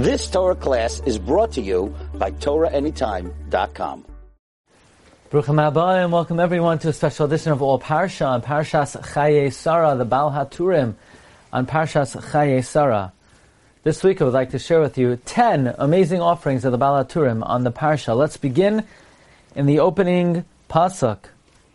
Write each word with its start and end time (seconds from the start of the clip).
This 0.00 0.30
Torah 0.30 0.54
class 0.54 1.02
is 1.04 1.18
brought 1.18 1.52
to 1.52 1.60
you 1.60 1.94
by 2.14 2.30
TorahAnytime.com. 2.30 4.06
Bruchim 5.30 6.02
and 6.02 6.10
welcome 6.10 6.40
everyone 6.40 6.78
to 6.78 6.88
a 6.88 6.92
special 6.94 7.26
edition 7.26 7.52
of 7.52 7.60
All 7.60 7.78
Parsha 7.78 8.26
on 8.26 8.40
Parshas 8.40 8.98
Chaye 9.12 9.98
the 9.98 10.04
Baal 10.06 10.30
HaTurim 10.30 10.94
on 11.52 11.66
Parshas 11.66 12.16
Chaye. 12.32 13.12
This 13.82 14.02
week 14.02 14.22
I 14.22 14.24
would 14.24 14.32
like 14.32 14.52
to 14.52 14.58
share 14.58 14.80
with 14.80 14.96
you 14.96 15.16
10 15.16 15.74
amazing 15.76 16.22
offerings 16.22 16.64
of 16.64 16.72
the 16.72 16.78
Baal 16.78 17.04
HaTurim 17.04 17.46
on 17.46 17.64
the 17.64 17.70
Parsha. 17.70 18.16
Let's 18.16 18.38
begin 18.38 18.84
in 19.54 19.66
the 19.66 19.80
opening 19.80 20.46
Pasuk, 20.70 21.24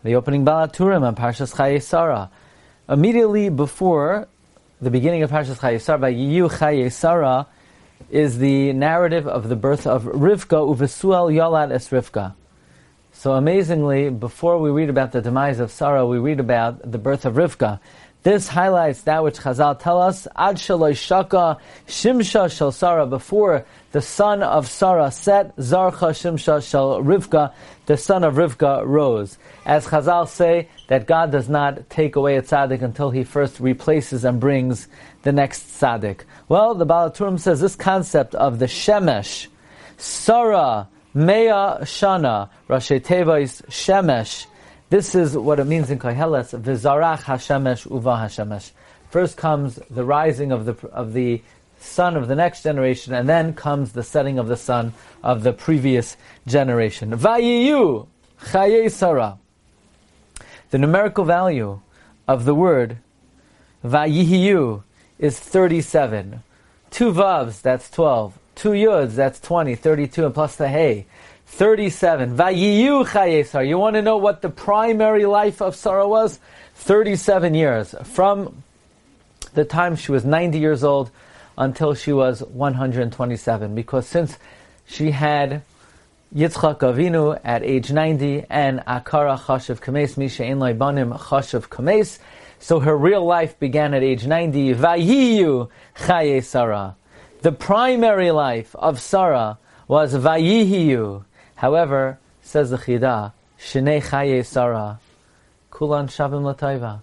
the 0.03 0.15
opening 0.15 0.43
Baal 0.43 0.67
HaTurim 0.67 1.03
on 1.03 1.15
Parshas 1.15 1.53
Chaye. 1.53 2.29
Immediately 2.89 3.49
before 3.49 4.27
the 4.81 4.89
beginning 4.89 5.21
of 5.21 5.29
Parshas 5.29 5.59
Chaye 5.59 6.01
by 6.01 6.11
Yiyu 6.11 6.51
Chaye 6.51 7.54
is 8.09 8.37
the 8.37 8.73
narrative 8.73 9.27
of 9.27 9.49
the 9.49 9.55
birth 9.55 9.87
of 9.87 10.03
Rivka, 10.03 10.75
Uvesuel 10.75 11.33
Yolad 11.33 11.71
Es 11.71 11.89
Rivka. 11.89 12.33
So 13.11 13.33
amazingly, 13.33 14.09
before 14.09 14.59
we 14.59 14.69
read 14.69 14.89
about 14.89 15.11
the 15.11 15.21
demise 15.21 15.59
of 15.59 15.71
Sarah, 15.71 16.05
we 16.05 16.17
read 16.17 16.39
about 16.39 16.91
the 16.91 16.97
birth 16.97 17.25
of 17.25 17.35
Rivka. 17.35 17.79
This 18.25 18.47
highlights 18.47 19.03
that 19.03 19.23
which 19.23 19.37
Chazal 19.37 19.77
tell 19.77 20.01
us, 20.01 20.27
Ad 20.35 20.55
Shaloi 20.55 20.97
Shaka 20.97 21.59
Shimsha 21.87 22.51
Shal 22.51 22.71
Sarah, 22.71 23.05
before 23.05 23.67
the 23.91 24.01
sun 24.01 24.41
of 24.41 24.67
Sarah 24.67 25.11
set, 25.11 25.55
Zarcha 25.57 26.09
Shimsha 26.09 26.67
Shal 26.67 27.03
Rivka, 27.03 27.53
the 27.85 27.97
sun 27.97 28.23
of 28.23 28.33
Rivka 28.33 28.83
rose. 28.83 29.37
As 29.63 29.85
Chazal 29.85 30.27
say, 30.27 30.69
that 30.87 31.05
God 31.05 31.31
does 31.31 31.47
not 31.47 31.87
take 31.91 32.15
away 32.15 32.37
a 32.37 32.41
tzaddik 32.41 32.81
until 32.81 33.11
he 33.11 33.23
first 33.23 33.59
replaces 33.59 34.25
and 34.25 34.39
brings 34.39 34.87
the 35.21 35.31
next 35.31 35.79
tzaddik. 35.79 36.21
Well, 36.49 36.73
the 36.73 36.87
Baal 36.87 37.11
HaTurim 37.11 37.39
says 37.39 37.61
this 37.61 37.75
concept 37.75 38.33
of 38.33 38.57
the 38.57 38.65
Shemesh, 38.65 39.45
Sarah, 39.97 40.87
Mea 41.13 41.83
Shana, 41.85 42.49
Rashi 42.67 42.99
Tevais 42.99 43.63
Shemesh, 43.67 44.47
this 44.89 45.15
is 45.15 45.37
what 45.37 45.59
it 45.59 45.65
means 45.65 45.89
in 45.89 45.99
Koheles, 45.99 46.59
Vizarach 46.59 47.23
Hashemesh 47.23 47.89
Uva 47.89 48.11
Hashemesh. 48.11 48.71
First 49.09 49.37
comes 49.37 49.79
the 49.89 50.03
rising 50.03 50.51
of 50.51 50.65
the, 50.65 50.87
of 50.89 51.13
the 51.13 51.41
sun 51.79 52.15
of 52.15 52.27
the 52.27 52.35
next 52.35 52.63
generation, 52.63 53.13
and 53.13 53.27
then 53.27 53.53
comes 53.53 53.93
the 53.93 54.03
setting 54.03 54.37
of 54.37 54.47
the 54.47 54.57
sun 54.57 54.93
of 55.23 55.43
the 55.43 55.53
previous 55.53 56.17
generation. 56.45 57.11
Vayiyu 57.11 58.07
Chaye 58.41 58.91
Sarah. 58.91 59.37
The 60.71 60.77
numerical 60.77 61.25
value 61.25 61.79
of 62.27 62.45
the 62.45 62.55
word 62.55 62.97
Vayiyu 63.83 64.83
is 65.19 65.39
37. 65.39 66.41
Two 66.89 67.11
Vavs, 67.11 67.61
that's 67.61 67.89
12. 67.91 68.37
Two 68.55 68.69
Yuds, 68.69 69.15
that's 69.15 69.39
20, 69.39 69.75
32, 69.75 70.25
and 70.25 70.33
plus 70.33 70.55
the 70.55 70.67
Hey. 70.67 71.05
37. 71.45 72.35
Vayiyu 72.35 73.05
Chayesar. 73.07 73.67
You 73.67 73.77
want 73.77 73.95
to 73.95 74.01
know 74.01 74.17
what 74.17 74.41
the 74.41 74.49
primary 74.49 75.25
life 75.25 75.61
of 75.61 75.75
Sarah 75.75 76.07
was? 76.07 76.39
37 76.75 77.53
years. 77.53 77.95
From 78.03 78.63
the 79.53 79.63
time 79.63 79.95
she 79.95 80.11
was 80.11 80.25
90 80.25 80.59
years 80.59 80.83
old 80.83 81.11
until 81.57 81.93
she 81.93 82.11
was 82.11 82.41
127. 82.43 83.73
Because 83.73 84.05
since 84.05 84.37
she 84.85 85.11
had 85.11 85.61
Yitzchak 86.35 86.79
Avinu 86.79 87.39
at 87.43 87.63
age 87.63 87.91
90 87.91 88.45
and 88.49 88.81
Akara 88.81 89.39
Chashav 89.39 89.79
Kames, 89.81 90.17
Misha 90.17 90.43
Ein 90.43 90.77
Banim 90.77 91.11
Chashav 91.11 91.69
Kames, 91.69 92.19
so 92.59 92.79
her 92.81 92.97
real 92.97 93.23
life 93.23 93.57
began 93.59 93.93
at 93.93 94.03
age 94.03 94.25
90. 94.25 94.75
Vayiyu 94.75 95.69
Chaye 95.95 96.43
Sarah. 96.43 96.95
The 97.41 97.53
primary 97.53 98.31
life 98.31 98.75
of 98.75 98.99
Sarah 98.99 99.57
was 99.87 100.13
Vayihiyu. 100.13 101.23
However, 101.55 102.19
says 102.41 102.69
the 102.69 102.77
Chida, 102.77 103.33
Shnei 103.59 104.03
Chaye 104.03 104.45
Sarah, 104.45 104.99
Kulan 105.71 106.07
Shavim 106.07 106.43
Lataiva. 106.43 107.01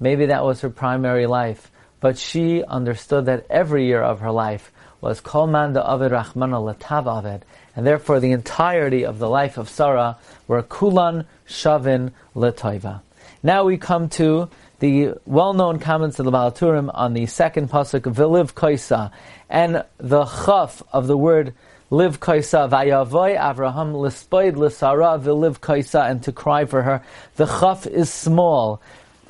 Maybe 0.00 0.26
that 0.26 0.44
was 0.44 0.60
her 0.60 0.70
primary 0.70 1.26
life, 1.26 1.70
but 2.00 2.16
she 2.16 2.62
understood 2.64 3.26
that 3.26 3.46
every 3.50 3.86
year 3.86 4.02
of 4.02 4.20
her 4.20 4.30
life 4.30 4.72
was 5.00 5.20
Kol 5.20 5.46
Man 5.46 5.72
da 5.72 5.82
Avid 5.92 6.12
Rachmana 6.12 6.74
Latav 6.74 7.06
Avid, 7.06 7.44
and 7.76 7.86
therefore 7.86 8.20
the 8.20 8.32
entirety 8.32 9.04
of 9.04 9.18
the 9.18 9.28
life 9.28 9.58
of 9.58 9.68
Sarah 9.68 10.16
were 10.46 10.62
Kulan 10.62 11.26
Shavin 11.46 12.12
Lataiva. 12.34 13.02
Now 13.42 13.64
we 13.64 13.76
come 13.76 14.08
to 14.10 14.48
the 14.80 15.14
well-known 15.26 15.80
comments 15.80 16.18
of 16.18 16.24
the 16.24 16.30
Baal 16.30 16.52
HaTurim 16.52 16.90
on 16.94 17.14
the 17.14 17.26
second 17.26 17.70
pasuk, 17.70 18.02
Viliv 18.12 18.54
Kaisa, 18.54 19.10
and 19.48 19.84
the 19.98 20.24
chaf 20.24 20.82
of 20.92 21.06
the 21.08 21.16
word 21.16 21.54
live 21.90 22.20
kaisa 22.20 22.68
vayavoy 22.68 23.38
Avraham 23.38 23.94
lispoid 23.94 24.54
lisara 24.54 25.20
v'liv 25.20 25.60
kaisa 25.60 26.10
and 26.10 26.22
to 26.22 26.32
cry 26.32 26.64
for 26.64 26.82
her. 26.82 27.02
The 27.36 27.46
chaf 27.46 27.86
is 27.86 28.12
small 28.12 28.80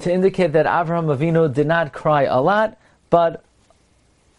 to 0.00 0.12
indicate 0.12 0.52
that 0.52 0.66
Avraham 0.66 1.14
Avinu 1.16 1.52
did 1.52 1.66
not 1.66 1.92
cry 1.92 2.24
a 2.24 2.40
lot, 2.40 2.78
but 3.10 3.44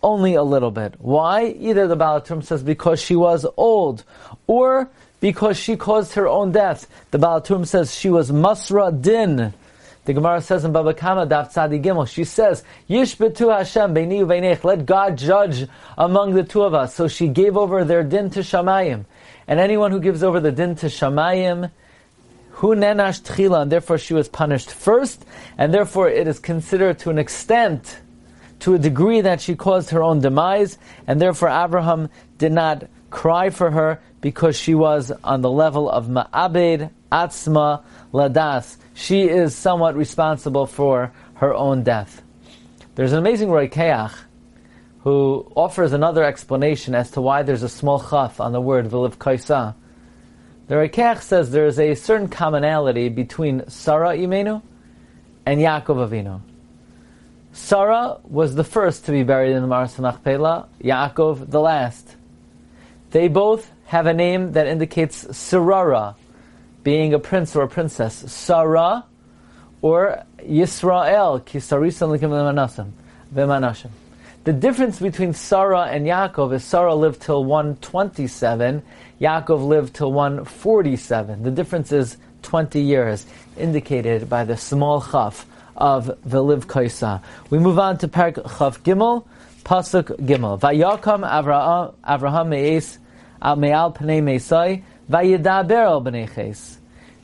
only 0.02 0.35
a 0.35 0.44
little 0.44 0.72
bit. 0.72 0.96
Why? 1.00 1.47
Either 1.47 1.88
the 1.88 1.96
Baal 1.96 2.24
says 2.41 2.63
because 2.63 3.02
she 3.02 3.16
was 3.16 3.46
old, 3.58 4.03
or 4.47 4.90
because 5.19 5.58
she 5.58 5.75
caused 5.75 6.13
her 6.13 6.28
own 6.28 6.52
death. 6.52 6.88
The 7.12 7.19
Baal 7.19 7.44
says 7.66 7.94
she 7.94 8.09
was 8.09 8.31
masra 8.31 9.02
din. 9.02 9.53
The 10.06 10.14
Gemara 10.14 10.42
says 10.42 10.66
in 10.66 10.72
Baba 10.72 10.94
Kama 10.94 11.28
Daf 11.28 11.54
Tzadi 11.54 11.84
Gimel, 11.84 12.08
she 12.08 12.24
says, 12.24 12.64
Yishbetu 12.90 13.56
Hashem 13.56 13.94
beini 13.94 14.22
uveinech, 14.22 14.64
let 14.64 14.86
God 14.86 15.18
judge 15.18 15.68
among 15.98 16.34
the 16.34 16.44
two 16.44 16.64
of 16.64 16.74
us. 16.74 16.96
So 16.96 17.08
she 17.08 17.28
gave 17.28 17.58
over 17.58 17.84
their 17.84 18.04
din 18.04 18.30
to 18.32 18.40
Shamayim. 18.40 19.06
And 19.48 19.59
anyone 19.59 19.92
who 19.92 20.00
gives 20.00 20.24
over 20.24 20.40
the 20.40 20.52
din 20.52 20.76
to 20.78 20.88
Shamayim, 20.88 21.72
hu 22.52 22.76
nenash 22.76 23.22
tchila, 23.22 23.64
and 23.64 23.72
therefore 23.72 23.98
she 23.98 24.14
was 24.14 24.28
punished 24.30 24.72
first, 24.72 25.26
and 25.58 25.74
therefore 25.74 26.09
it 26.09 26.28
is 26.28 26.40
considered 26.40 27.00
to 27.00 27.09
an 27.09 27.20
extent, 27.20 28.00
to 28.59 28.74
a 28.74 28.80
degree 28.80 29.22
that 29.22 29.42
she 29.42 29.56
caused 29.56 29.92
her 29.92 30.04
own 30.04 30.22
demise, 30.22 30.78
and 31.08 31.22
therefore 31.22 31.50
Abraham 31.50 32.09
did 32.38 32.52
not 32.52 32.88
cry 33.09 33.50
for 33.50 33.72
her 33.72 34.02
because 34.22 34.58
she 34.58 34.76
was 34.76 35.12
on 35.24 35.42
the 35.42 35.50
level 35.50 35.90
of 35.90 36.08
ma'abed 36.08 36.90
atzma 37.12 37.84
ladas 38.14 38.78
she 38.94 39.24
is 39.24 39.56
somewhat 39.56 39.96
responsible 39.96 40.66
for 40.66 41.12
her 41.36 41.53
own 41.53 41.84
death. 41.84 42.22
There's 42.96 43.14
an 43.14 43.20
amazing 43.20 43.47
Roikeach 43.47 44.14
who 45.03 45.50
offers 45.56 45.94
another 45.94 46.24
explanation 46.24 46.94
as 46.94 47.12
to 47.12 47.22
why 47.22 47.44
there's 47.44 47.64
a 47.64 47.70
small 47.70 48.00
chaf 48.00 48.42
on 48.42 48.52
the 48.52 48.59
word 48.59 48.90
Viliv 48.90 49.18
Kaisa. 49.18 49.74
The 50.68 50.75
Roikeach 50.75 51.22
says 51.22 51.52
there 51.52 51.66
is 51.66 51.80
a 51.80 51.96
certain 51.96 52.28
commonality 52.28 53.08
between 53.08 53.70
Sarah 53.70 54.18
Imenu 54.18 54.62
and 55.46 55.62
Yaakov 55.62 56.09
Avinu. 56.09 56.41
Sarah 57.53 58.18
was 58.24 58.56
the 58.56 58.64
first 58.64 59.06
to 59.06 59.12
be 59.12 59.24
buried 59.24 59.53
in 59.53 59.62
the 59.62 59.68
Maras 59.68 59.97
Machpelah, 59.97 60.68
Yaakov 60.84 61.50
the 61.50 61.59
last. 61.62 62.16
They 63.12 63.30
both 63.30 63.72
have 63.86 64.06
a 64.06 64.14
name 64.14 64.52
that 64.52 64.68
indicates 64.68 65.26
Sarara, 65.26 66.16
being 66.84 67.13
a 67.13 67.19
prince 67.19 67.56
or 67.56 67.63
a 67.63 67.67
princess, 67.67 68.16
Sarah, 68.31 69.06
or 69.81 70.23
Yisrael. 70.40 71.44
The 74.44 74.53
difference 74.53 75.00
between 75.00 75.34
Sarah 75.34 75.84
and 75.84 76.06
Yaakov 76.06 76.53
is 76.53 76.63
Sarah 76.63 76.95
lived 76.95 77.22
till 77.22 77.44
127, 77.44 78.81
Yaakov 79.19 79.67
lived 79.67 79.95
till 79.95 80.12
147. 80.12 81.44
The 81.44 81.51
difference 81.51 81.91
is 81.91 82.17
20 82.44 82.79
years, 82.81 83.25
indicated 83.57 84.29
by 84.29 84.46
the 84.46 84.56
small 84.56 85.01
chaf 85.01 85.46
of 85.75 86.07
the 86.07 86.16
Veliv 86.25 86.67
Kaisa. 86.67 87.22
We 87.50 87.59
move 87.59 87.79
on 87.79 87.97
to 88.00 88.07
Parak 88.07 88.35
Chaf 88.57 88.81
Gimel, 88.84 89.25
Pasuk 89.63 90.17
Gimel. 90.25 90.59
Vayakam 90.59 91.29
Avraham, 91.29 91.94
Avraham 92.06 92.47
Me'es, 92.47 92.97
Me'al 93.41 93.93
Pnei 93.93 94.23
Me'sai, 94.23 94.84
B'nei. 95.09 96.78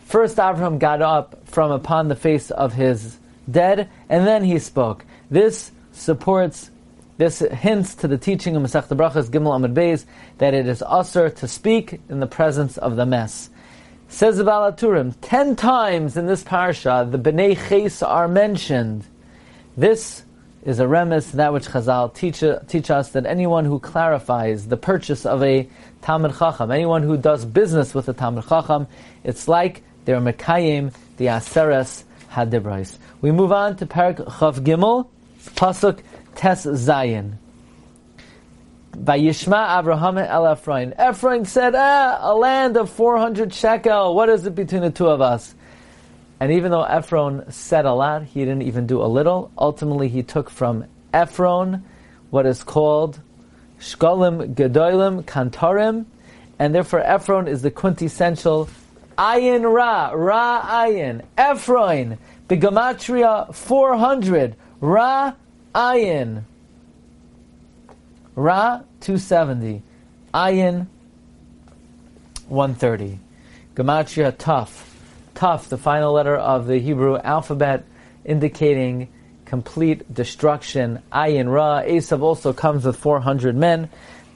First, 0.05 0.37
Avraham 0.37 0.79
got 0.79 1.01
up 1.01 1.47
from 1.47 1.71
upon 1.71 2.07
the 2.07 2.15
face 2.15 2.51
of 2.51 2.73
his 2.73 3.17
dead, 3.49 3.89
and 4.09 4.25
then 4.27 4.43
he 4.43 4.59
spoke. 4.59 5.05
This 5.29 5.71
supports, 5.91 6.71
this 7.17 7.39
hints 7.39 7.95
to 7.95 8.07
the 8.07 8.17
teaching 8.17 8.55
of 8.55 8.63
Masech 8.63 8.87
Brachas 8.87 9.29
Gimel 9.29 9.59
Amud 9.59 9.73
Beis 9.73 10.05
that 10.37 10.53
it 10.53 10.67
is 10.67 10.83
usher 10.85 11.29
to 11.29 11.47
speak 11.47 11.99
in 12.09 12.19
the 12.19 12.27
presence 12.27 12.77
of 12.77 12.95
the 12.95 13.05
mess. 13.05 13.49
Says 14.07 14.37
the 14.37 14.43
Baal 14.43 14.71
HaTurim, 14.71 15.15
ten 15.21 15.55
times 15.55 16.15
in 16.17 16.27
this 16.27 16.43
parsha 16.43 17.09
the 17.09 17.17
Bnei 17.17 17.57
Ches 17.57 18.03
are 18.03 18.27
mentioned. 18.27 19.05
This 19.75 20.23
is 20.65 20.79
a 20.79 20.85
remes, 20.85 21.31
that 21.33 21.53
which 21.53 21.67
Chazal 21.67 22.13
teach, 22.13 22.43
teach 22.67 22.89
us 22.89 23.11
that 23.11 23.27
anyone 23.27 23.65
who 23.65 23.79
clarifies 23.79 24.67
the 24.67 24.77
purchase 24.77 25.25
of 25.25 25.43
a 25.43 25.69
Talmud 26.01 26.35
Chacham, 26.37 26.71
anyone 26.71 27.03
who 27.03 27.17
does 27.17 27.45
business 27.45 27.93
with 27.93 28.09
a 28.09 28.13
Talmud 28.13 28.47
Chacham, 28.49 28.87
it's 29.23 29.47
like 29.47 29.83
they're 30.05 30.19
Mekayim, 30.19 30.91
the 31.17 31.27
Aseres 31.27 32.03
Hadibrais. 32.31 32.97
We 33.21 33.31
move 33.31 33.51
on 33.51 33.77
to 33.77 33.85
Parak 33.85 34.17
Chav 34.17 34.59
Gimel, 34.59 35.07
Pasuk 35.51 35.99
Tes 36.35 36.65
Zayin. 36.65 37.37
Vayishma 38.91 39.79
Abraham 39.79 40.17
el 40.17 40.45
Ephron. 40.45 40.93
Ephron 40.97 41.45
said, 41.45 41.75
ah, 41.75 42.17
a 42.21 42.33
land 42.33 42.77
of 42.77 42.89
400 42.89 43.53
shekel. 43.53 44.15
What 44.15 44.29
is 44.29 44.45
it 44.45 44.55
between 44.55 44.81
the 44.81 44.89
two 44.89 45.07
of 45.07 45.21
us? 45.21 45.53
And 46.39 46.51
even 46.51 46.71
though 46.71 46.83
Ephron 46.83 47.49
said 47.51 47.85
a 47.85 47.93
lot, 47.93 48.23
he 48.23 48.41
didn't 48.41 48.63
even 48.63 48.87
do 48.87 49.01
a 49.01 49.07
little. 49.07 49.51
Ultimately, 49.57 50.09
he 50.09 50.21
took 50.21 50.49
from 50.49 50.85
Ephron 51.13 51.83
what 52.29 52.45
is 52.45 52.63
called 52.63 53.19
Shkolim 53.79 54.53
Gedolim 54.53 55.23
Kantarim, 55.23 56.05
and 56.59 56.75
therefore 56.75 57.01
Ephron 57.01 57.47
is 57.47 57.61
the 57.61 57.71
quintessential 57.71 58.69
Ayin 59.17 59.71
Ra, 59.73 60.11
Ra 60.13 60.61
Ayin, 60.61 61.23
Ephron, 61.37 62.17
the 62.47 62.57
Gematria 62.57 63.53
400, 63.53 64.55
Ra 64.81 65.33
Ayin. 65.73 66.43
Ra 68.35 68.81
270, 68.99 69.81
Ayin 70.33 70.87
130. 72.49 73.19
Gematria 73.75 74.31
Tof. 74.33 74.94
Tof, 75.35 75.67
the 75.67 75.77
final 75.77 76.13
letter 76.13 76.35
of 76.35 76.65
the 76.65 76.79
Hebrew 76.79 77.17
alphabet, 77.17 77.83
indicating 78.23 79.09
complete 79.45 80.11
destruction. 80.13 81.01
Ayin 81.11 81.51
Ra. 81.51 81.81
Esav 81.81 82.21
also 82.21 82.53
comes 82.53 82.85
with 82.85 82.95
400 82.95 83.55
men. 83.55 83.89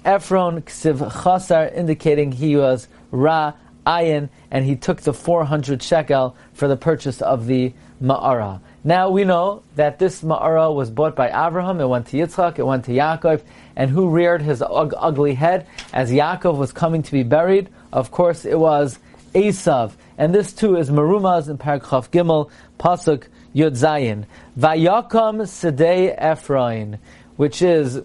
Ephron 0.05 0.61
Ksiv 0.61 1.11
Chasar, 1.11 1.73
indicating 1.73 2.33
he 2.33 2.55
was 2.55 2.87
Ra 3.11 3.53
Ayin, 3.87 4.29
and 4.51 4.65
he 4.65 4.75
took 4.75 5.01
the 5.01 5.13
400 5.13 5.81
shekel 5.81 6.35
for 6.53 6.67
the 6.67 6.77
purchase 6.77 7.21
of 7.21 7.47
the 7.47 7.73
Ma'ara. 8.01 8.61
Now 8.83 9.09
we 9.09 9.23
know 9.23 9.63
that 9.75 9.99
this 9.99 10.21
Ma'ara 10.21 10.73
was 10.73 10.89
bought 10.89 11.15
by 11.15 11.27
Abraham, 11.27 11.81
it 11.81 11.87
went 11.87 12.07
to 12.07 12.17
Yitzchak, 12.17 12.59
it 12.59 12.65
went 12.65 12.85
to 12.85 12.91
Yaakov, 12.91 13.41
and 13.75 13.89
who 13.89 14.09
reared 14.09 14.41
his 14.41 14.61
ug- 14.61 14.93
ugly 14.97 15.33
head 15.33 15.65
as 15.93 16.11
Yaakov 16.11 16.57
was 16.57 16.71
coming 16.71 17.03
to 17.03 17.11
be 17.11 17.23
buried? 17.23 17.69
Of 17.91 18.11
course, 18.11 18.45
it 18.45 18.59
was 18.59 18.99
Esav. 19.33 19.91
And 20.19 20.35
this 20.35 20.51
too 20.51 20.75
is 20.75 20.89
Marumaz 20.89 21.49
in 21.49 21.57
Paragraph 21.57 22.11
Gimel, 22.11 22.51
Pasuk 22.77 23.27
Yud 23.55 23.71
Zayin. 23.71 24.25
Vayakam 24.59 25.43
Sedei 25.43 26.13
Ephron, 26.13 26.99
which 27.37 27.61
is 27.61 28.01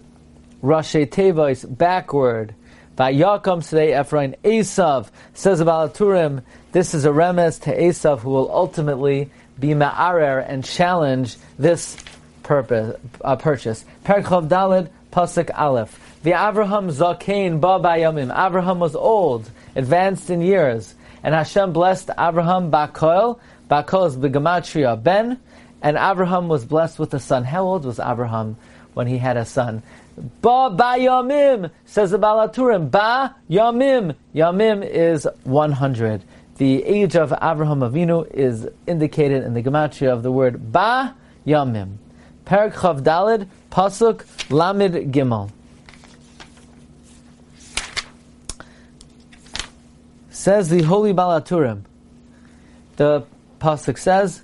Rashi 0.63 1.05
Tevois 1.05 1.65
backward. 1.77 2.55
Vayakam 2.97 3.59
Sedei 3.59 3.91
Ephron. 3.91 4.33
Esav 4.45 5.09
says 5.33 5.59
about 5.59 5.95
Turim, 5.95 6.41
this 6.71 6.93
is 6.93 7.03
a 7.03 7.09
remes 7.09 7.61
to 7.63 7.77
Esav 7.77 8.19
who 8.19 8.29
will 8.29 8.49
ultimately 8.49 9.29
be 9.59 9.73
ma'arer 9.73 10.45
and 10.47 10.63
challenge 10.63 11.35
this 11.59 11.97
purpose, 12.43 12.97
uh, 13.25 13.35
purchase. 13.35 13.83
Perchav 14.05 14.47
Dalid, 14.47 14.87
Pasuk 15.11 15.51
Aleph. 15.53 15.99
The 16.23 16.31
Avraham 16.31 16.93
Zakein 16.93 17.59
Ba 17.59 17.77
Bayamim. 17.85 18.33
Avraham 18.33 18.77
was 18.77 18.95
old, 18.95 19.51
advanced 19.75 20.29
in 20.29 20.39
years. 20.41 20.94
And 21.25 21.33
Hashem 21.33 21.73
blessed 21.73 22.09
Avraham 22.09 22.69
Bakoil. 22.69 23.39
Bakoil 23.67 24.07
is 24.09 24.15
Begamatria 24.15 25.01
Ben. 25.01 25.39
And 25.81 25.97
Abraham 25.97 26.47
was 26.47 26.65
blessed 26.65 26.99
with 26.99 27.15
a 27.15 27.19
son. 27.19 27.43
How 27.43 27.63
old 27.63 27.83
was 27.83 27.99
Abraham 27.99 28.57
when 28.93 29.07
he 29.07 29.17
had 29.17 29.35
a 29.35 29.43
son? 29.43 29.81
Ba 30.15 30.69
Bayamim, 30.71 31.71
says 31.85 32.11
the 32.11 32.19
Balaturim. 32.19 32.91
Ba 32.91 33.35
Yamim. 33.49 34.15
Yamim 34.35 34.87
is 34.87 35.27
100 35.45 36.23
the 36.57 36.83
age 36.83 37.15
of 37.15 37.31
Avraham 37.31 37.89
Avinu 37.89 38.31
is 38.31 38.67
indicated 38.87 39.43
in 39.43 39.53
the 39.53 39.61
gematria 39.61 40.13
of 40.13 40.23
the 40.23 40.31
word 40.31 40.71
Ba 40.71 41.15
Yamim. 41.45 41.97
Perak 42.45 42.75
Chav 42.75 43.01
Dalid, 43.01 43.47
Pasuk 43.71 44.23
Lamid 44.49 45.11
Gimel. 45.11 45.49
Says 50.45 50.69
the 50.69 50.83
Holy 50.83 51.11
Balaturim. 51.11 51.85
The 52.97 53.25
Pasuk 53.59 53.97
says, 53.97 54.43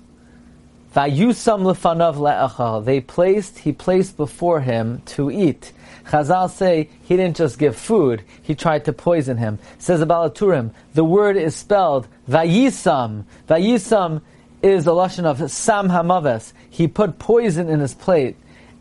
Vayusam 0.96 1.62
lefanav 1.62 2.16
le'achal. 2.16 2.84
They 2.84 3.00
placed, 3.00 3.60
he 3.60 3.72
placed 3.72 4.16
before 4.16 4.60
him 4.62 5.02
to 5.14 5.30
eat. 5.30 5.70
Chazal 6.06 6.50
say 6.50 6.88
he 7.04 7.16
didn't 7.16 7.36
just 7.36 7.56
give 7.56 7.76
food, 7.76 8.24
he 8.42 8.56
tried 8.56 8.86
to 8.86 8.92
poison 8.92 9.36
him. 9.36 9.60
Says 9.78 10.00
the 10.00 10.06
Balaturim, 10.08 10.72
the 10.94 11.04
word 11.04 11.36
is 11.36 11.54
spelled 11.54 12.08
Vayisam. 12.28 13.22
Vayisam 13.48 14.22
is 14.60 14.88
a 14.88 14.90
lashon 14.90 15.22
of 15.22 15.52
Sam 15.52 15.88
Hamaves. 15.88 16.52
He 16.68 16.88
put 16.88 17.20
poison 17.20 17.68
in 17.68 17.78
his 17.78 17.94
plate, 17.94 18.34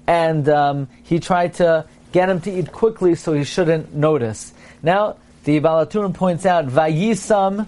and 0.08 0.50
um, 0.50 0.88
he 1.04 1.20
tried 1.20 1.54
to 1.62 1.86
get 2.14 2.30
him 2.30 2.42
to 2.42 2.52
eat 2.52 2.72
quickly 2.72 3.14
so 3.14 3.34
he 3.34 3.44
shouldn't 3.44 3.94
notice. 3.94 4.56
Now, 4.82 5.18
the 5.44 5.60
Balaturim 5.60 6.14
points 6.14 6.46
out 6.46 6.68
Vayisam 6.68 7.68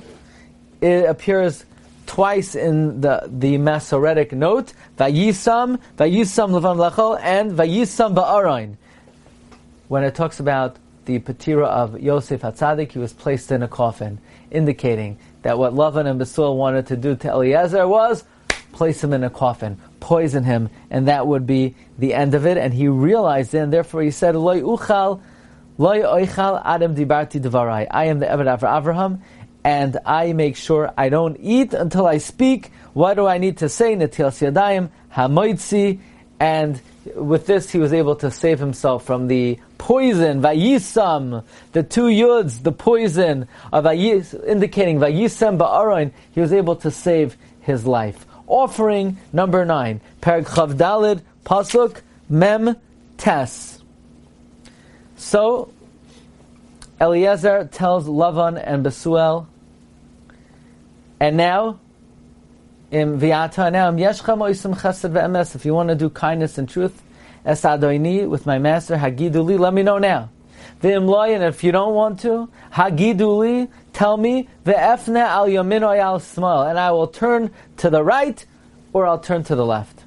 it 0.81 1.05
appears 1.05 1.65
twice 2.05 2.55
in 2.55 2.99
the, 2.99 3.23
the 3.27 3.57
Masoretic 3.57 4.33
note, 4.33 4.73
Vayisam, 4.97 5.79
Vayisam 5.97 6.51
Levan 6.51 6.91
Lachol, 6.91 7.17
and 7.21 7.53
Vayisam 7.53 8.13
Ba'arain 8.13 8.75
when 9.93 10.03
it 10.03 10.15
talks 10.15 10.39
about 10.39 10.77
the 11.05 11.19
patira 11.19 11.67
of 11.67 11.99
Yosef 11.99 12.41
Hatzadik, 12.41 12.93
he 12.93 12.97
was 12.97 13.13
placed 13.13 13.51
in 13.51 13.61
a 13.61 13.67
coffin, 13.67 14.19
indicating 14.49 15.19
that 15.43 15.59
what 15.59 15.73
Lavan 15.73 16.09
and 16.09 16.19
Besul 16.19 16.55
wanted 16.55 16.87
to 16.87 16.97
do 16.97 17.15
to 17.17 17.27
Eliezer 17.29 17.87
was 17.87 18.23
place 18.71 19.03
him 19.03 19.13
in 19.13 19.23
a 19.23 19.29
coffin, 19.29 19.79
poison 19.99 20.43
him, 20.43 20.67
and 20.89 21.07
that 21.07 21.27
would 21.27 21.45
be 21.45 21.75
the 21.99 22.15
end 22.15 22.33
of 22.33 22.47
it. 22.47 22.57
And 22.57 22.73
he 22.73 22.87
realized 22.87 23.53
it, 23.53 23.59
and 23.59 23.71
therefore 23.71 24.01
he 24.01 24.09
said, 24.09 24.35
Loi 24.35 24.61
uchal, 24.61 25.21
oichal 25.79 26.61
adam 26.63 26.95
dibarti 26.95 27.41
devarai. 27.41 27.87
I 27.89 28.05
am 28.05 28.19
the 28.19 28.27
Eved 28.27 28.59
Avraham, 28.59 29.21
and 29.63 29.97
I 30.05 30.33
make 30.33 30.55
sure 30.55 30.93
I 30.97 31.09
don't 31.09 31.37
eat 31.39 31.73
until 31.73 32.05
I 32.05 32.17
speak. 32.17 32.71
What 32.93 33.15
do 33.15 33.25
I 33.25 33.37
need 33.37 33.57
to 33.57 33.69
say? 33.69 33.95
Netil 33.95 34.29
siadayim, 34.29 34.89
hamoitzi, 35.13 35.99
and 36.39 36.79
with 37.15 37.45
this 37.47 37.69
he 37.69 37.79
was 37.79 37.93
able 37.93 38.15
to 38.17 38.31
save 38.31 38.59
himself 38.59 39.05
from 39.05 39.27
the 39.27 39.59
poison, 39.77 40.41
Vayisam, 40.41 41.43
the 41.73 41.83
two 41.83 42.05
yuds, 42.05 42.63
the 42.63 42.71
poison 42.71 43.47
of 43.71 43.85
Vayis, 43.85 44.33
indicating 44.47 44.99
Vayisam 44.99 45.57
Ba'aroin, 45.57 46.11
he 46.31 46.39
was 46.39 46.53
able 46.53 46.75
to 46.77 46.91
save 46.91 47.35
his 47.61 47.85
life. 47.85 48.25
Offering 48.47 49.17
number 49.31 49.65
nine, 49.65 50.01
Perg 50.21 50.45
Chavdalid, 50.45 51.21
Pasuk, 51.45 52.01
Mem, 52.29 52.75
Tes. 53.17 53.72
So, 55.23 55.71
Eliezer 56.99 57.69
tells 57.71 58.07
Lavan 58.07 58.61
and 58.61 58.85
Besuel, 58.85 59.47
and 61.17 61.37
now, 61.37 61.79
im 62.91 63.19
Viata 63.21 63.71
now, 63.71 63.89
if 65.55 65.65
you 65.65 65.73
want 65.73 65.89
to 65.89 65.95
do 65.95 66.09
kindness 66.09 66.57
and 66.57 66.67
truth, 66.69 67.01
Es 67.45 67.61
Adoini, 67.61 68.27
with 68.27 68.45
my 68.45 68.59
master, 68.59 68.97
Hagiduli, 68.97 69.57
let 69.57 69.73
me 69.73 69.81
know 69.81 69.97
now. 69.97 70.29
And 70.83 71.43
if 71.43 71.63
you 71.63 71.71
don't 71.71 71.95
want 71.95 72.19
to, 72.19 72.49
Hagiduli, 72.73 73.69
tell 73.93 74.17
me, 74.17 74.49
al 74.67 75.47
yamin 75.47 75.99
al 75.99 76.19
smal, 76.19 76.69
and 76.69 76.77
I 76.77 76.91
will 76.91 77.07
turn 77.07 77.49
to 77.77 77.89
the 77.89 78.03
right, 78.03 78.45
or 78.91 79.07
I'll 79.07 79.19
turn 79.19 79.45
to 79.45 79.55
the 79.55 79.65
left. 79.65 80.03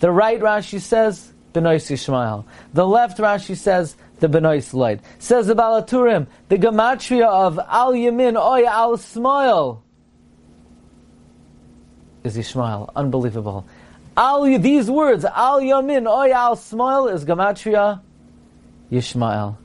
The 0.00 0.10
right 0.10 0.38
Rashi 0.38 0.78
says, 0.78 1.32
Benois 1.52 1.90
Yishmael. 1.90 2.44
The 2.74 2.86
left 2.86 3.18
Rashi 3.18 3.56
says, 3.56 3.96
the 4.20 4.28
Benois 4.28 4.74
light. 4.74 5.00
Says 5.18 5.46
the 5.46 5.54
Balaturim, 5.54 6.26
the 6.48 6.58
gematria 6.58 7.26
of 7.26 7.58
al 7.58 7.92
yamin 7.92 8.36
oy 8.36 8.64
al 8.64 8.96
smal 8.96 9.82
is 12.24 12.36
Yishmael. 12.36 12.90
Unbelievable. 12.94 13.66
Al 14.18 14.42
these 14.58 14.90
words, 14.90 15.24
Al 15.24 15.60
Yamin, 15.60 16.10
Oy 16.10 16.32
Al 16.32 16.56
Smile 16.56 17.06
is 17.06 17.24
Gematria 17.24 18.00
Yishmael. 18.90 19.56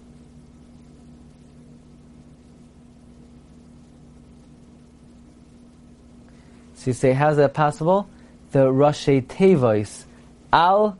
So 6.75 6.92
you 6.92 6.94
say, 6.94 7.13
how's 7.13 7.38
that 7.38 7.56
possible? 7.56 8.08
The 8.52 8.68
Rashi 8.68 9.24
Tevois, 9.25 10.04
Al 10.52 11.00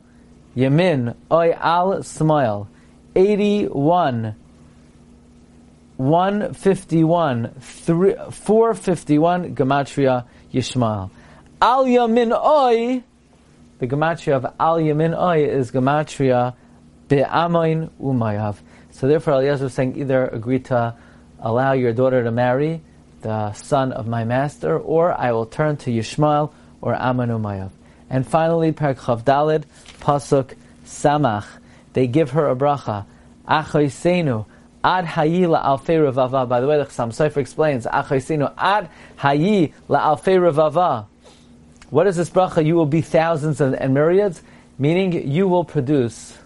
Yamin, 0.56 1.14
Oy 1.30 1.52
Al 1.52 2.02
Smile, 2.02 2.68
81, 3.16 4.36
151, 5.96 7.54
451, 7.60 9.54
Gematria 9.54 10.24
Yishmael. 10.52 11.10
Al 11.60 11.84
Yamin 11.86 12.32
Oy, 12.32 13.02
the 13.78 13.86
gematria 13.86 14.36
of 14.36 14.46
Al 14.60 14.78
Yamin 14.78 15.16
Oy 15.18 15.44
is 15.44 15.72
gematria 15.72 16.54
Be'amoin 17.08 17.90
Umayav. 18.00 18.56
So 18.90 19.08
therefore, 19.08 19.34
Eliezer 19.34 19.64
was 19.64 19.74
saying 19.74 19.96
either 19.98 20.28
agree 20.28 20.60
to 20.60 20.94
allow 21.40 21.72
your 21.72 21.92
daughter 21.92 22.22
to 22.22 22.30
marry 22.30 22.80
the 23.22 23.52
son 23.52 23.92
of 23.92 24.06
my 24.06 24.24
master, 24.24 24.78
or 24.78 25.12
I 25.12 25.32
will 25.32 25.46
turn 25.46 25.76
to 25.78 25.90
Yishmael 25.90 26.52
or 26.80 26.94
Ammon 26.94 27.30
Umayav. 27.30 27.70
And 28.10 28.26
finally, 28.26 28.72
Parak 28.72 28.98
Chavdalid, 28.98 29.64
Pasuk 30.00 30.54
Samach. 30.84 31.46
They 31.94 32.06
give 32.06 32.30
her 32.30 32.48
a 32.50 32.56
bracha. 32.56 33.06
Achoisenu 33.48 34.46
ad 34.82 35.06
hayi 35.06 35.46
la'alfei 35.46 36.12
revava. 36.12 36.48
By 36.48 36.60
the 36.60 36.66
way, 36.66 36.78
the 36.78 36.84
Chassam 36.84 37.08
Sofer 37.08 37.38
explains, 37.38 37.86
Achoisenu 37.86 38.52
ad 38.58 38.88
hayi 39.18 39.72
la'alfei 39.88 40.38
revava. 40.38 41.06
What 41.90 42.06
is 42.06 42.16
this 42.16 42.30
bracha? 42.30 42.64
You 42.64 42.74
will 42.74 42.86
be 42.86 43.00
thousands 43.00 43.60
and 43.60 43.94
myriads, 43.94 44.42
meaning 44.78 45.28
you 45.30 45.46
will 45.46 45.64
produce 45.64 46.36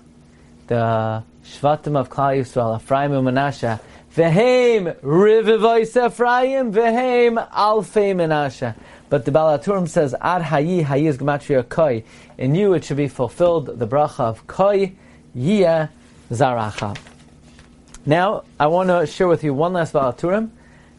the 0.67 1.23
Shvatim 1.45 1.97
of 1.97 2.11
Klal 2.11 2.39
Yisrael, 2.39 2.77
Ephraim 2.77 3.13
and 3.13 3.27
Menashe, 3.27 3.81
Vehem 4.15 4.95
Rivivais 5.01 6.07
Ephraim, 6.07 6.73
Vehem 6.73 7.51
Alfei 7.51 8.15
Menashe. 8.15 8.75
But 9.11 9.25
the 9.25 9.31
Baal 9.31 9.59
HaTurim 9.59 9.89
says, 9.89 10.15
Ad 10.21 10.43
Hayi, 10.43 10.85
Hayi 10.85 11.09
is 11.09 11.17
Gematria 11.17 11.67
Koi. 11.67 12.05
In 12.37 12.55
you 12.55 12.75
it 12.75 12.85
should 12.85 12.99
be 12.99 13.09
fulfilled, 13.09 13.79
the 13.79 13.87
bracha 13.87 14.21
of 14.21 14.47
Koi, 14.47 14.93
Yia 15.35 15.89
Zaracha. 16.31 16.97
Now, 18.05 18.45
I 18.61 18.67
want 18.67 18.91
to 18.91 19.07
share 19.07 19.29
with 19.29 19.45
you 19.45 19.55
one 19.55 19.73
last 19.73 19.93
Baal 19.93 20.13
HaTurim 20.13 20.51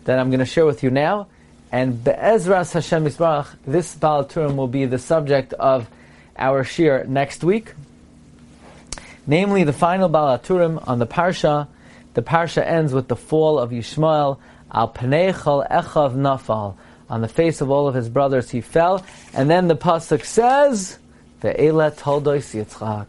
that 0.06 0.18
I'm 0.18 0.30
going 0.30 0.39
to 0.39 0.46
share 0.46 0.66
with 0.66 0.82
you 0.82 0.89
now. 0.89 1.28
And 1.72 2.04
Be'ezras 2.04 2.74
Hashem 2.74 3.06
Yisbarach, 3.06 3.56
this 3.66 3.94
Baal 3.94 4.25
HaTurim 4.25 4.56
will 4.56 4.68
be 4.68 4.86
the 4.86 4.98
subject 4.98 5.54
of 5.54 5.88
our 6.36 6.63
shir 6.63 7.06
next 7.08 7.44
week. 7.44 7.74
Namely, 9.28 9.63
the 9.63 9.74
final 9.74 10.10
Baal 10.10 10.39
HaTurim 10.39 10.88
on 10.88 10.98
the 10.98 11.06
Parsha. 11.06 11.68
The 12.16 12.24
Parsha 12.24 12.66
ends 12.66 12.92
with 12.92 13.08
the 13.08 13.16
fall 13.16 13.60
of 13.60 13.70
Yishmael. 13.70 14.39
Al 14.72 14.92
Pneichal 14.92 15.70
Echav 15.70 16.16
Nafal 16.16 16.75
on 17.10 17.22
the 17.22 17.28
face 17.28 17.62
of 17.62 17.72
all 17.72 17.88
of 17.88 17.96
his 17.96 18.10
brothers 18.10 18.50
he 18.50 18.62
fell. 18.62 19.04
And 19.34 19.50
then 19.50 19.68
the 19.68 19.75
pasuk 19.75 20.24
says, 20.24 21.00
"Ve'ela 21.42 21.92
toldois 21.96 22.54
Yitzchak." 22.54 23.08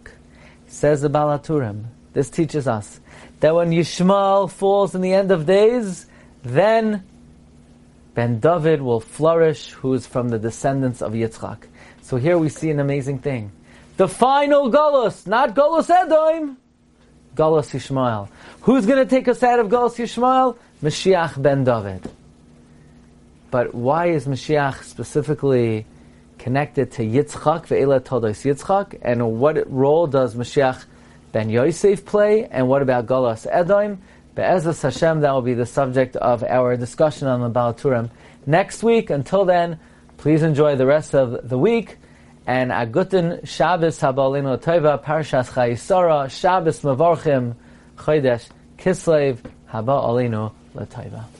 Says 0.69 1.03
the 1.03 1.11
Balaturim. 1.11 1.85
This 2.13 2.31
teaches 2.31 2.67
us 2.67 3.01
that 3.41 3.55
when 3.55 3.71
Yishmael 3.71 4.51
falls 4.51 4.95
in 4.95 5.01
the 5.01 5.13
end 5.13 5.31
of 5.31 5.47
days, 5.47 6.07
then 6.43 7.03
Ben 8.15 8.41
David 8.41 8.83
will 8.83 9.01
flourish, 9.01 9.73
who 9.73 9.95
is 9.95 10.07
from 10.07 10.29
the 10.29 10.39
descendants 10.39 11.01
of 11.03 11.13
Yitzchak. 11.13 11.59
So 12.03 12.17
here 12.17 12.39
we 12.39 12.49
see 12.49 12.71
an 12.71 12.81
amazing 12.81 13.21
thing. 13.21 13.53
The 13.97 14.09
final 14.09 14.71
Golos, 14.71 15.27
not 15.27 15.55
Golos 15.55 15.91
Edom, 15.91 16.57
Golos 17.37 17.71
Yishmael. 17.73 18.29
Who's 18.63 18.87
going 18.87 18.99
to 18.99 19.07
take 19.07 19.29
us 19.29 19.43
out 19.43 19.61
of 19.61 19.69
Golos 19.69 19.97
Yishmael? 19.97 20.57
Mashiach 20.83 21.41
Ben 21.41 21.65
David. 21.65 22.11
But 23.51 23.75
why 23.75 24.07
is 24.07 24.27
Mashiach 24.27 24.85
specifically 24.85 25.87
connected 26.39 26.93
to 26.93 27.03
Yitzchak, 27.03 27.67
Ve'ela 27.67 28.05
Todos 28.05 28.43
Yitzchak, 28.43 28.99
and 29.03 29.39
what 29.41 29.71
role 29.71 30.07
does 30.07 30.35
Mashiach 30.35 30.85
ben 31.33 31.51
Yosef 31.51 32.05
play, 32.05 32.47
and 32.47 32.69
what 32.69 32.83
about 32.83 33.07
Golas 33.07 33.47
Edom? 33.51 34.01
Be'ezus 34.35 34.83
Hashem, 34.83 35.21
that 35.21 35.33
will 35.33 35.43
be 35.43 35.55
the 35.55 35.67
subject 35.67 36.17
of 36.17 36.45
our 36.45 36.77
discussion 36.77 37.29
on 37.29 37.41
the 37.41 37.49
Baal 37.49 37.75
Turim 37.75 38.11
next 38.47 38.83
week. 38.83 39.11
Until 39.11 39.45
then, 39.45 39.79
please 40.17 40.43
enjoy 40.43 40.77
the 40.77 40.87
rest 40.87 41.15
of 41.15 41.49
the 41.49 41.59
week. 41.59 41.97
And 42.47 42.71
Agutin 42.71 43.47
Shabbos 43.47 43.99
Habalinu 44.01 44.59
Tova 44.59 45.03
Parshas 45.03 45.51
Chayisara 45.51 46.31
Shabbos 46.31 46.81
Mavarchim 46.81 47.55
Chodesh 47.97 48.49
Kislev 48.79 49.39
Haba 49.71 50.05
Alinu 50.09 50.53
Latova. 50.75 51.40